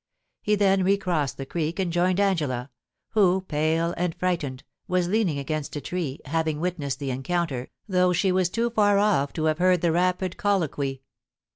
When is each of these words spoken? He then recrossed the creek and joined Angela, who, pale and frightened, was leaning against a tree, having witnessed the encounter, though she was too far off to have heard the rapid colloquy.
He 0.41 0.55
then 0.55 0.81
recrossed 0.83 1.37
the 1.37 1.45
creek 1.45 1.77
and 1.77 1.93
joined 1.93 2.19
Angela, 2.19 2.71
who, 3.09 3.41
pale 3.41 3.93
and 3.97 4.15
frightened, 4.15 4.63
was 4.87 5.07
leaning 5.07 5.37
against 5.37 5.75
a 5.75 5.79
tree, 5.81 6.19
having 6.25 6.59
witnessed 6.59 6.97
the 6.97 7.11
encounter, 7.11 7.69
though 7.87 8.11
she 8.11 8.31
was 8.31 8.49
too 8.49 8.71
far 8.71 8.97
off 8.97 9.31
to 9.33 9.43
have 9.45 9.59
heard 9.59 9.81
the 9.81 9.91
rapid 9.91 10.37
colloquy. 10.37 11.03